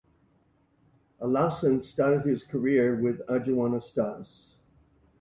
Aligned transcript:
Alhassan 1.21 1.83
started 1.83 2.25
his 2.25 2.41
career 2.43 2.95
with 2.99 3.21
Aduana 3.27 3.83
Stars. 3.83 4.55